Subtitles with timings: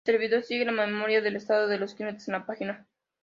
[0.03, 2.87] El servidor sigue la memoria del estado de los clientes en la página.